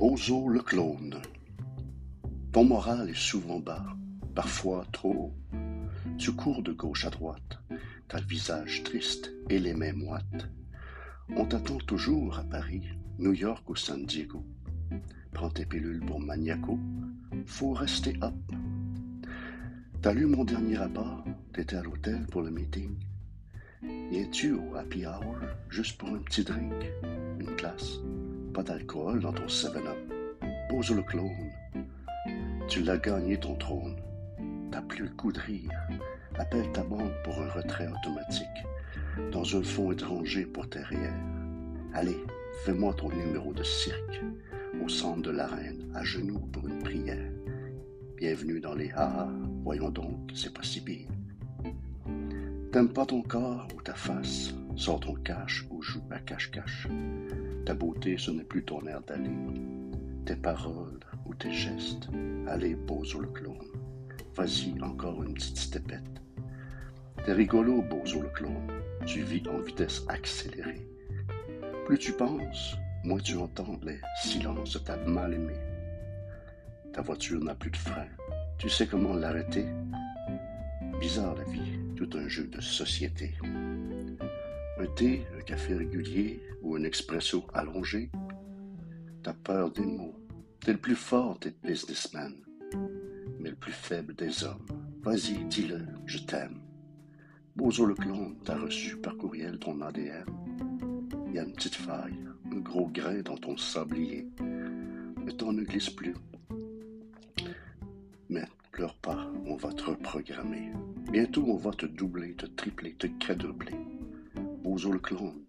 [0.00, 1.20] Bozo le clone.
[2.52, 3.84] Ton moral est souvent bas,
[4.34, 5.34] parfois trop haut.
[6.16, 7.58] Tu cours de gauche à droite,
[8.08, 10.48] t'as le visage triste et les mains moites.
[11.36, 12.88] On t'attend toujours à Paris,
[13.18, 14.42] New York ou San Diego.
[15.32, 16.78] Prends tes pilules pour maniaco,
[17.44, 18.32] faut rester up.
[20.00, 22.96] T'as lu mon dernier rapport, t'étais à l'hôtel pour le meeting.
[24.10, 25.36] Viens-tu au happy hour
[25.68, 26.90] juste pour un petit drink,
[27.38, 28.00] une glace?
[28.54, 30.12] Pas d'alcool dans ton 7-up.
[30.68, 31.50] Pose le clone.
[32.68, 33.96] Tu l'as gagné ton trône.
[34.72, 35.70] T'as plus le coup de rire.
[36.38, 38.46] Appelle ta banque pour un retrait automatique.
[39.30, 41.12] Dans un fonds étranger pour tes REER.
[41.94, 42.16] Allez,
[42.64, 44.20] fais-moi ton numéro de cirque.
[44.84, 47.30] Au centre de l'arène, à genoux pour une prière.
[48.16, 49.28] Bienvenue dans les haha.
[49.62, 50.82] Voyons donc, c'est pas si.
[52.72, 54.54] T'aimes pas ton corps ou ta face?
[54.76, 56.88] Sors ton cache ou joue à cache-cache.
[57.70, 59.30] Ta beauté, ce n'est plus ton air d'aller.
[60.26, 62.08] Tes paroles ou tes gestes,
[62.48, 63.70] allez, Bozo le clone.
[64.34, 66.20] Vas-y, encore une petite stepette.
[67.24, 68.66] T'es rigolo, Bozo le clone.
[69.06, 70.84] Tu vis en vitesse accélérée.
[71.86, 75.62] Plus tu penses, moins tu entends les silences de ta mal-aimée.
[76.92, 78.08] Ta voiture n'a plus de frein.
[78.58, 79.66] Tu sais comment l'arrêter?
[80.98, 83.32] Bizarre la vie, tout un jeu de société.
[84.80, 88.10] Un thé, un café régulier ou un expresso allongé?
[89.22, 90.14] T'as peur des mots.
[90.60, 92.32] T'es le plus fort des businessmen,
[93.38, 94.64] mais le plus faible des hommes.
[95.02, 96.62] Vas-y, dis-le, je t'aime.
[97.56, 100.24] Bozo le clone t'a reçu par courriel ton ADN.
[101.26, 102.18] Il y a une petite faille,
[102.50, 104.30] un gros grain dans ton sablier.
[104.38, 106.14] Le temps ne glisse plus.
[108.30, 110.72] Mais pleure pas, on va te reprogrammer.
[111.12, 113.76] Bientôt, on va te doubler, te tripler, te quadrupler.
[114.80, 115.44] Bozo le clone.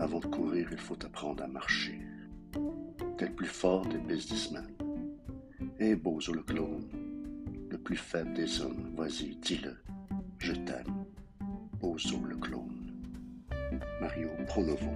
[0.00, 2.00] Avant de courir, il faut apprendre à marcher.
[3.16, 4.66] T'es le plus fort des businessmen.
[5.78, 6.88] Et Bozo le clone,
[7.70, 9.76] le plus faible des hommes, vas-y, dis-le.
[10.38, 11.04] Je t'aime.
[11.78, 12.90] Bozo le clone.
[14.00, 14.90] Mario Pronovo.